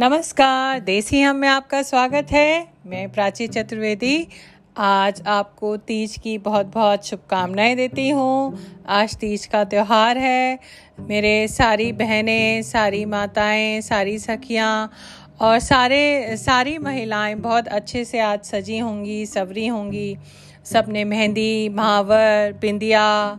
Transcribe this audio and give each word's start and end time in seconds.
नमस्कार, 0.00 0.80
देसी 0.80 1.20
हम 1.20 1.36
में 1.36 1.48
आपका 1.48 1.82
स्वागत 1.82 2.26
है। 2.32 2.68
मैं 2.86 3.12
प्राची 3.12 3.46
चतुर्वेदी। 3.46 4.28
आज 4.76 5.22
आपको 5.26 5.76
तीज 5.76 6.16
की 6.16 6.38
बहुत 6.38 6.66
बहुत 6.66 7.06
शुभकामनाएँ 7.06 7.76
देती 7.76 8.08
हूँ। 8.08 8.58
आज 8.88 9.16
तीज 9.16 9.46
का 9.46 9.64
त्यौहार 9.64 10.18
है। 10.18 10.58
मेरे 11.00 11.48
सारी 11.48 11.92
बहनें, 11.92 12.62
सारी 12.62 13.04
माताएँ, 13.04 13.80
सारी 13.80 14.18
सखियाँ 14.18 14.90
और 15.40 15.58
सारे, 15.58 16.36
सारी 16.36 16.78
महिलाएँ 16.78 17.34
बहुत 17.34 17.68
अच्छे 17.68 18.04
से 18.04 18.18
आज 18.20 18.44
सजी 18.44 18.78
होंगी 18.78 19.26
सवरी 19.26 19.66
होंगी। 19.66 20.16
सबने 20.64 21.04
मेहंदी 21.04 21.68
महावर 21.68 22.58
बिंदिया 22.60 23.38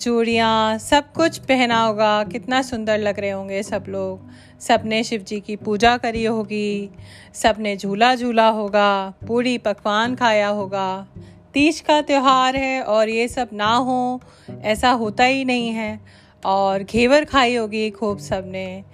चूड़ियाँ, 0.00 0.78
सब 0.78 1.12
कुछ 1.12 1.38
पहना 1.38 1.82
होगा। 1.82 2.24
कितना 2.24 2.62
सुंदर 2.62 2.98
लग 2.98 3.20
रहे 3.20 3.30
होंगे 3.30 3.62
सब 3.62 3.84
लोग। 3.88 4.60
सबने 4.60 5.04
शिव 5.04 5.20
जी 5.20 5.40
की 5.40 5.56
पूजा 5.56 5.96
करी 5.96 6.24
होगी। 6.24 6.90
सबने 7.34 7.76
झूला 7.76 8.14
झूला 8.14 8.48
होगा। 8.48 9.14
पूरी 9.28 9.58
पकवान 9.58 10.14
खाया 10.14 10.48
होगा। 10.48 11.06
तीज 11.54 11.80
का 11.80 12.00
त्यौहार 12.00 12.56
है 12.56 12.82
और 12.82 13.08
ये 13.08 13.28
सब 13.28 13.48
ना 13.52 13.74
हो, 13.74 14.20
ऐसा 14.62 14.90
होता 14.90 15.24
ही 15.24 15.44
नहीं 15.44 15.68
है। 15.68 16.00
और 16.44 16.82
घेवर 16.82 17.24
खाई 17.24 17.54
होगी 17.56 17.90
खूब 17.90 18.18
सबने 18.18 18.84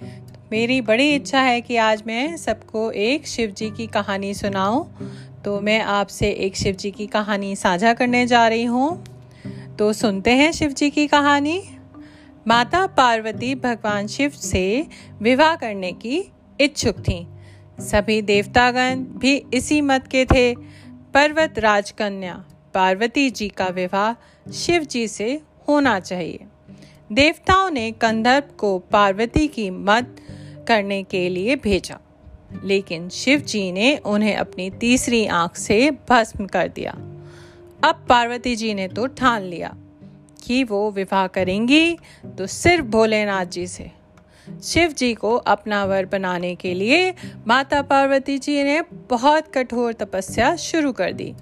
मेरी 0.51 0.81
बड़ी 0.81 1.15
इच्छा 1.15 1.41
है 1.41 1.61
कि 1.61 1.77
आज 1.77 2.03
मैं 2.07 2.37
सबको 2.37 2.91
एक 2.91 3.27
शिव 3.27 3.49
जी 3.49 3.69
की 3.69 3.87
कहानी 3.87 4.33
सुनाऊं। 4.33 4.83
तो 5.45 5.61
मैं 5.61 5.81
आपसे 5.81 6.29
एक 6.29 6.55
शिव 6.55 6.75
जी 6.75 6.91
की 6.91 7.07
कहानी 7.07 7.55
साझा 7.55 7.93
करने 7.93 8.27
जा 8.27 8.47
रही 8.47 8.63
हूँ। 8.63 9.14
तो 9.79 9.93
सुनते 9.93 10.31
हैं 10.31 10.51
शिव 10.51 10.69
जी 10.69 10.89
की 10.89 11.07
कहानी। 11.07 11.63
माता 12.47 12.87
पार्वती 12.87 13.55
भगवान 13.55 14.07
शिव 14.07 14.29
से 14.29 14.87
विवाह 15.21 15.55
करने 15.55 15.91
की 15.91 16.31
इच्छुक 16.61 16.99
थीं। 16.99 17.25
सभी 17.79 18.21
देवतागण 18.21 18.95
भी 18.95 19.43
इसी 19.53 19.81
मत 19.81 20.07
के 20.07 20.25
थे। 20.25 20.55
पर्वत 21.13 21.59
राजकन्या 21.59 22.45
पार्वती 22.73 23.29
जी 23.29 23.49
का 23.49 23.67
विवाह 23.67 24.13
शिव 24.51 24.83
जी 24.83 25.07
से 25.07 25.41
होना 25.67 25.99
चाहिए। 25.99 26.39
देवताओं 27.11 27.69
ने 27.69 27.91
कंधर्प 27.91 28.57
को 28.57 28.79
पार्वती 28.79 29.47
की 29.47 29.69
मत 29.69 30.15
करने 30.67 31.03
के 31.03 31.29
लिए 31.29 31.55
भेजा। 31.55 31.99
लेकिन 32.63 33.09
शिव 33.09 33.39
जी 33.39 33.71
ने 33.71 33.97
उन्हें 33.97 34.35
अपनी 34.35 34.69
तीसरी 34.69 35.25
आँख 35.25 35.55
से 35.55 35.91
भस्म 35.91 36.45
कर 36.45 36.67
दिया। 36.67 37.14
अब 37.85 38.05
पार्वती 38.09 38.55
जी 38.55 38.73
ने 38.73 38.87
तो 38.87 39.05
ठान 39.07 39.41
लिया 39.41 39.75
कि 40.43 40.63
वो 40.63 40.91
विवाह 40.91 41.27
करेंगी 41.27 41.97
तो 42.37 42.47
सिर्फ़ 42.47 42.85
भोलेनाथ 42.85 43.45
जी 43.45 43.67
से। 43.67 43.91
शिव 44.63 44.91
जी 44.91 45.13
को 45.13 45.35
अपना 45.35 45.85
वर 45.85 46.05
बनाने 46.05 46.55
के 46.55 46.73
लिए 46.73 47.13
माता 47.47 47.81
पार्वती 47.81 48.37
जी 48.37 48.63
ने 48.63 48.81
बहुत 49.09 49.53
कठोर 49.55 49.93
तपस्या 49.93 50.55
शुरू 50.55 50.91
कर 50.91 51.13
दी। 51.13 51.33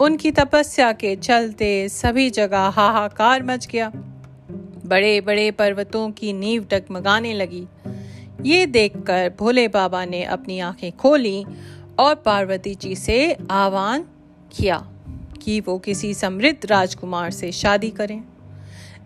उनकी 0.00 0.30
तपस्या 0.30 0.92
के 0.92 1.16
चलते 1.16 1.88
सभी 1.88 2.30
जगह 2.30 2.58
हाहाकार 2.58 3.42
मच 3.42 3.66
गया। 3.66 3.92
बड़े 4.86 5.20
बड़े 5.20 5.50
पर्वतों 5.50 6.10
की 6.10 6.32
नींव 6.32 6.66
डगमगाने 6.70 7.34
लगी। 7.34 7.66
ये 8.42 8.66
देखकर 8.66 9.32
भोले 9.38 9.68
बाबा 9.68 10.04
ने 10.04 10.24
अपनी 10.24 10.60
आँखें 10.60 10.92
खोली 10.92 11.44
और 11.98 12.14
पार्वती 12.14 12.74
जी 12.74 12.94
से 12.96 13.36
आह्वान 13.50 14.04
किया। 14.52 14.86
कि 15.42 15.60
वो 15.60 15.78
किसी 15.78 16.14
समृद्ध 16.14 16.66
राजकुमार 16.66 17.30
से 17.30 17.52
शादी 17.52 17.90
करें। 17.90 18.24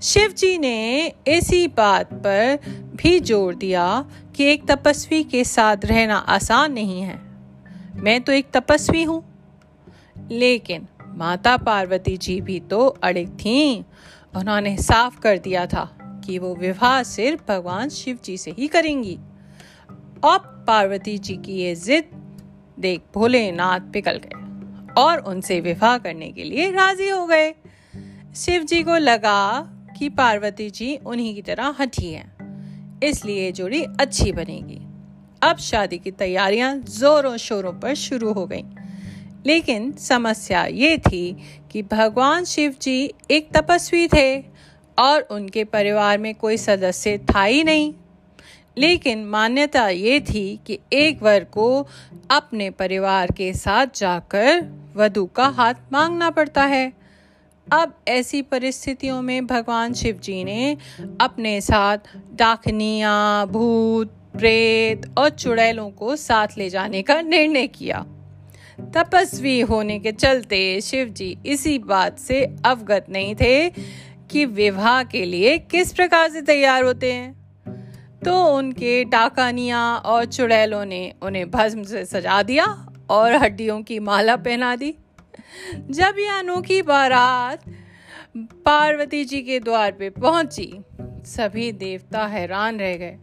शिव 0.02 0.28
जी 0.28 0.58
ने 0.58 1.06
इसी 1.28 1.68
बात 1.68 2.12
पर 2.12 2.58
भी 2.96 3.20
ज़ोर 3.20 3.54
दिया 3.54 4.10
कि 4.36 4.44
एक 4.44 4.68
तपस्वी 4.68 5.24
के 5.24 5.44
साथ 5.44 5.76
रहना 5.84 6.16
आसान 6.16 6.72
नहीं 6.72 7.02
है। 7.02 7.20
मैं 7.94 8.20
तो 8.20 8.32
एक 8.32 8.46
तपस्वी 8.52 9.02
हूँ। 9.02 9.22
लेकिन 10.30 10.86
माता 11.06 11.56
पार्वती 11.56 12.16
जी 12.16 12.40
भी 12.40 12.60
तो 12.60 12.86
अड़िग 12.86 13.28
थीं। 13.28 13.84
उन्होंने 14.36 14.76
साफ़ 14.76 15.20
कर 15.20 15.38
दिया 15.38 15.66
था 15.66 15.98
कि 16.26 16.38
वो 16.38 16.54
विवाह 16.54 17.02
सिर्फ़ 17.02 17.42
भगवान 17.48 17.88
शिव 17.88 18.18
जी 18.24 18.36
से 18.36 18.50
ही 18.50 18.68
करेंगी। 18.68 19.18
अब 20.24 20.64
पार्वती 20.66 21.18
जी 21.18 21.36
की 21.36 21.52
ये 21.52 21.74
जिद, 21.74 22.04
देख 22.78 23.00
भोलेनाथ 23.14 23.80
पिघल 23.80 24.16
गए। 24.16 24.41
और 24.98 25.18
उनसे 25.18 25.60
विवाह 25.60 25.96
करने 25.98 26.30
के 26.32 26.44
लिए 26.44 26.70
राज़ी 26.70 27.08
हो 27.08 27.26
गए। 27.26 27.50
शिव 28.36 28.62
जी 28.62 28.82
को 28.82 28.96
लगा 28.96 29.40
कि 29.98 30.08
पार्वती 30.08 30.70
जी 30.70 30.96
उन्हीं 30.96 31.34
की 31.34 31.42
तरह 31.42 31.74
हठी 31.80 32.12
हैं, 32.12 33.00
इसलिए 33.00 33.52
जोड़ी 33.52 33.82
अच्छी 34.00 34.32
बनेगी। 34.32 34.80
अब 35.42 35.56
शादी 35.58 35.98
की 35.98 36.10
तैयारियाँ 36.10 36.76
जोरों 36.76 37.36
शोरों 37.36 37.72
पर 37.72 37.94
शुरू 37.94 38.32
हो 38.32 38.46
गईं। 38.46 38.64
लेकिन 39.46 39.92
समस्या 39.92 40.64
ये 40.64 40.98
थी 40.98 41.36
कि 41.70 41.82
भगवान 41.82 42.44
शिव 42.44 42.74
जी 42.82 43.12
एक 43.30 43.48
तपस्वी 43.52 44.08
थे 44.08 44.42
और 44.98 45.20
उनके 45.30 45.64
परिवार 45.64 46.18
में 46.18 46.34
कोई 46.34 46.56
सदस्य 46.56 47.18
था 47.18 47.42
ही 47.42 47.64
नहीं। 47.64 47.92
लेकिन 48.78 49.24
मान्यता 49.24 49.88
ये 49.88 50.20
थी 50.20 50.60
कि 50.66 50.78
एक 50.92 51.22
वर 51.22 51.44
को 51.44 51.88
अपने 52.30 52.70
परिवार 52.70 53.30
के 53.30 53.52
साथ 53.52 53.86
जाकर 53.96 54.64
वधु 54.96 55.26
का 55.26 55.46
हाथ 55.46 55.74
मांगना 55.92 56.30
पड़ता 56.30 56.64
है। 56.64 56.92
अब 57.72 57.94
ऐसी 58.08 58.42
परिस्थितियों 58.42 59.22
में 59.22 59.46
भगवान 59.46 59.92
शिव 59.92 60.20
जी 60.22 60.44
ने 60.44 60.76
अपने 61.20 61.60
साथ 61.60 61.98
डाकनिया, 62.34 63.44
भूत, 63.44 64.08
प्रेत 64.32 65.14
और 65.18 65.28
चुड़ैलों 65.28 65.90
को 65.90 66.16
साथ 66.16 66.48
ले 66.58 66.68
जाने 66.70 67.02
का 67.02 67.20
निर्णय 67.20 67.66
किया। 67.66 68.06
तपस्वी 68.80 69.60
होने 69.60 69.98
के 69.98 70.12
चलते 70.12 70.80
शिव 70.80 71.08
जी 71.08 71.38
इसी 71.46 71.78
बात 71.78 72.18
से 72.18 72.56
अवगत 72.64 73.06
नहीं 73.08 73.34
थे 73.34 73.70
कि 74.30 74.44
विवाह 74.44 75.02
के 75.04 75.24
लिए 75.24 75.58
किस 75.58 75.92
प्रकार 75.92 76.30
से 76.30 76.42
तैयार 76.42 76.84
होते 76.84 77.12
हैं। 77.12 77.41
तो 78.24 78.44
उनके 78.56 79.04
डाकानिया 79.04 79.96
और 79.96 80.24
चुड़ैलों 80.24 80.84
ने 80.84 81.14
उन्हें 81.22 81.50
भस्म 81.50 81.82
से 81.82 82.04
सजा 82.04 82.42
दिया 82.42 82.88
और 83.10 83.32
हड्डियों 83.32 83.82
की 83.82 83.98
माला 83.98 84.36
पहना 84.36 84.76
दी। 84.76 84.94
जब 85.90 86.14
यह 86.18 86.38
अनोखी 86.38 86.82
बारात 86.82 87.64
पार्वती 88.36 89.24
जी 89.24 89.42
के 89.42 89.60
द्वार 89.60 89.92
पे 89.92 90.10
पहुँची, 90.10 90.72
सभी 91.26 91.72
देवता 91.72 92.26
हैरान 92.26 92.78
रह 92.78 92.96
गए। 92.96 93.18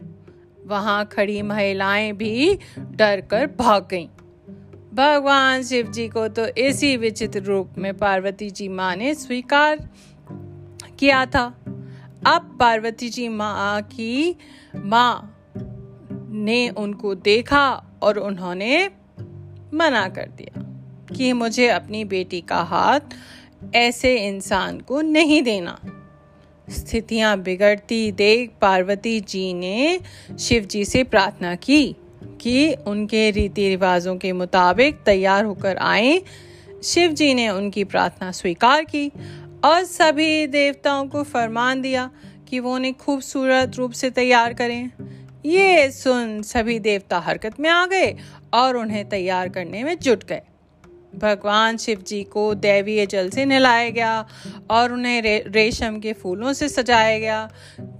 वहाँ 0.66 1.04
खड़ी 1.06 1.42
महिलाएँ 1.42 2.12
भी 2.12 2.58
डर 2.78 3.20
कर 3.20 3.46
भाग 3.46 3.88
गईं। 3.90 4.08
भगवान 4.94 5.62
शिव 5.62 5.90
जी 5.90 6.08
को 6.08 6.28
तो 6.28 6.46
इसी 6.46 6.96
विचित्र 6.96 7.42
रूप 7.42 7.74
में 7.78 7.96
पार्वती 7.96 8.50
जी 8.50 8.68
माँ 8.68 8.96
ने 8.96 9.14
स्वीकार 9.14 9.88
किया 10.98 11.26
था। 11.26 11.59
अब 12.26 12.56
पार्वती 12.60 13.08
जी 13.08 13.28
माँ 13.28 13.82
की 13.82 14.36
माँ 14.76 15.42
ने 16.32 16.68
उनको 16.68 17.14
देखा 17.14 17.84
और 18.02 18.18
उन्होंने 18.18 18.90
मना 19.74 20.08
कर 20.08 20.28
दिया 20.36 20.62
कि 21.16 21.32
मुझे 21.32 21.68
अपनी 21.68 22.04
बेटी 22.04 22.40
का 22.40 22.62
हाथ 22.62 23.00
ऐसे 23.74 24.28
इंसान 24.28 24.80
को 24.80 25.00
नहीं 25.00 25.42
देना। 25.42 25.78
स्थितियाँ 26.70 27.38
बिगड़ती 27.38 28.12
देख 28.12 28.50
पार्वती 28.60 29.20
जी 29.20 29.54
ने 29.54 30.00
शिव 30.38 30.64
जी 30.64 30.84
से 30.84 31.04
प्रार्थना 31.04 31.54
की 31.54 31.96
कि 32.40 32.72
उनके 32.72 33.30
रीति 33.30 33.68
रिवाजों 33.68 34.16
के 34.16 34.32
मुताबिक 34.32 34.96
तैयार 35.06 35.44
होकर 35.44 35.76
आए। 35.76 36.22
शिव 36.84 37.10
जी 37.10 37.34
ने 37.34 37.48
उनकी 37.48 37.84
प्रार्थना 37.84 38.32
स्वीकार 38.32 38.84
की 38.84 39.12
और 39.64 39.84
सभी 39.84 40.46
देवताओं 40.46 41.06
को 41.06 41.22
फरमान 41.22 41.80
दिया 41.82 42.10
कि 42.48 42.60
वो 42.60 42.74
उन्हें 42.74 42.94
खूबसूरत 42.94 43.76
रूप 43.76 43.92
से 43.92 44.10
तैयार 44.10 44.54
करें। 44.54 44.90
ये 45.46 45.90
सुन 45.90 46.40
सभी 46.42 46.78
देवता 46.78 47.18
हरकत 47.18 47.60
में 47.60 47.68
आ 47.70 47.84
गए 47.86 48.14
और 48.54 48.76
उन्हें 48.76 49.08
तैयार 49.08 49.48
करने 49.48 49.82
में 49.84 49.98
जुट 49.98 50.24
गए। 50.24 50.42
भगवान 51.14 51.76
शिव 51.76 52.02
जी 52.06 52.22
को 52.24 52.54
दैवीय 52.54 53.04
जल 53.06 53.28
से 53.30 53.44
नहलाया 53.44 53.88
गया 53.90 54.26
और 54.70 54.92
उन्हें 54.92 55.20
रे, 55.22 55.36
रेशम 55.46 55.98
के 56.00 56.12
फूलों 56.12 56.52
से 56.52 56.68
सजाया 56.68 57.18
गया। 57.18 57.48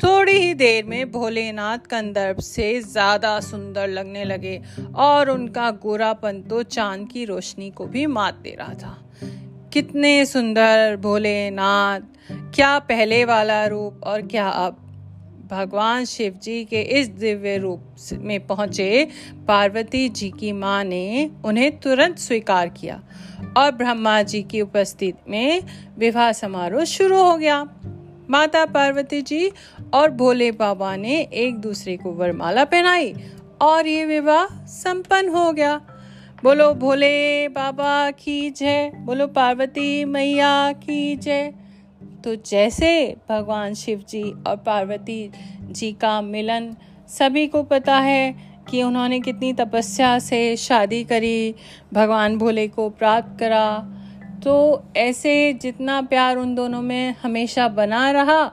थोड़ी 0.04 0.32
ही 0.32 0.54
देर 0.54 0.84
में 0.84 1.10
भोलेनाथ 1.12 1.86
कंदर्प 1.90 2.40
से 2.40 2.80
ज़्यादा 2.82 3.38
सुंदर 3.40 3.88
लगने 3.88 4.24
लगे 4.24 4.60
और 4.94 5.30
उनका 5.30 5.70
गोरापन 5.82 6.40
तो 6.42 6.62
चाँद 6.62 7.08
की 7.12 7.24
रोशनी 7.24 7.70
को 7.70 7.86
भी 7.86 8.06
मात 8.06 8.34
दे 8.34 8.56
रहा 8.58 8.74
था। 8.74 8.96
कितने 9.72 10.26
सुंदर 10.26 10.96
भोलेनाथ 10.96 12.00
क्या 12.54 12.78
पहले 12.78 13.24
वाला 13.24 13.66
रूप 13.66 14.00
और 14.04 14.22
क्या 14.22 14.48
अब। 14.48 14.76
भगवान 15.50 16.04
शिव 16.04 16.38
जी 16.42 16.64
के 16.64 16.80
इस 16.98 17.08
दिव्य 17.08 17.56
रूप 17.56 17.94
में 18.12 18.46
पहुँचे 18.46 19.08
पार्वती 19.48 20.08
जी 20.08 20.30
की 20.30 20.52
माँ 20.52 20.84
ने 20.84 21.30
उन्हें 21.44 21.70
तुरंत 21.78 22.18
स्वीकार 22.18 22.68
किया 22.68 23.00
और 23.56 23.70
ब्रह्मा 23.70 24.22
जी 24.22 24.42
की 24.42 24.60
उपस्थिति 24.60 25.30
में 25.30 25.62
विवाह 25.98 26.32
समारोह 26.32 26.84
शुरू 26.84 27.22
हो 27.22 27.36
गया। 27.36 27.62
माता 28.30 28.64
पार्वती 28.66 29.22
जी 29.22 29.50
और 29.94 30.10
भोले 30.10 30.50
बाबा 30.52 30.96
ने 30.96 31.20
एक 31.20 31.56
दूसरे 31.56 31.96
को 31.96 32.12
वरमाला 32.12 32.64
पहनाई 32.64 33.14
और 33.62 33.86
ये 33.86 34.04
विवाह 34.04 34.46
संपन्न 34.66 35.28
हो 35.28 35.52
गया। 35.52 35.80
बोलो, 36.44 36.72
भोले 36.74 37.48
बाबा 37.48 38.10
की 38.10 38.50
जय, 38.50 38.90
बोलो, 38.96 39.26
पार्वती 39.26 40.04
मैया 40.04 40.72
की 40.72 41.16
जय। 41.16 41.52
तो 42.24 42.34
जैसे 42.46 43.16
भगवान 43.28 43.74
शिव 43.74 44.04
जी 44.08 44.22
और 44.46 44.56
पार्वती 44.56 45.30
जी 45.70 45.92
का 45.92 46.20
मिलन 46.20 46.74
सभी 47.08 47.46
को 47.46 47.62
पता 47.62 47.98
है 47.98 48.34
कि 48.70 48.82
उन्होंने 48.82 49.20
कितनी 49.20 49.52
तपस्या 49.52 50.18
से 50.18 50.56
शादी 50.56 51.04
करी, 51.04 51.54
भगवान 51.92 52.38
भोले 52.38 52.66
को 52.68 52.88
प्राप्त 52.90 53.38
करा। 53.40 53.66
तो 54.44 54.82
ऐसे 54.96 55.52
जितना 55.52 56.00
प्यार 56.02 56.36
उन 56.36 56.54
दोनों 56.54 56.82
में 56.82 57.14
हमेशा 57.22 57.68
बना 57.68 58.10
रहा, 58.10 58.50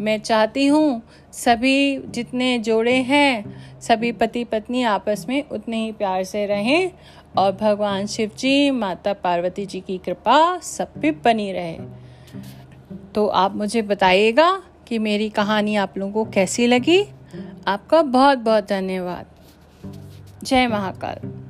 मैं 0.00 0.18
चाहती 0.18 0.66
हूँ 0.66 1.02
सभी 1.32 1.96
जितने 1.98 2.58
जोड़े 2.58 2.94
हैं, 2.94 3.80
सभी 3.80 4.10
पति 4.12 4.42
पत्नी 4.44 4.82
आपस 4.82 5.24
में 5.28 5.42
उतने 5.48 5.84
ही 5.84 5.92
प्यार 5.92 6.24
से 6.24 6.46
रहें 6.46 6.90
और 7.38 7.52
भगवान 7.52 8.06
शिव 8.06 8.30
जी, 8.38 8.70
माता 8.70 9.12
पार्वती 9.12 9.66
जी 9.66 9.80
की 9.80 9.98
कृपा 9.98 10.58
सब 10.58 11.00
पे 11.00 11.10
बनी 11.10 11.52
रहे। 11.52 11.78
तो 13.14 13.26
आप 13.26 13.54
मुझे 13.54 13.82
बताइएगा 13.82 14.62
कि 14.86 14.98
मेरी 14.98 15.30
कहानी 15.30 15.76
आप 15.76 15.98
लोगों 15.98 16.24
को 16.24 16.30
कैसी 16.30 16.66
लगी। 16.66 17.04
आपका 17.66 18.02
बहुत 18.02 18.38
बहुत 18.38 18.68
धन्यवाद। 18.68 19.26
जय 20.42 20.66
महाकाल। 20.66 21.49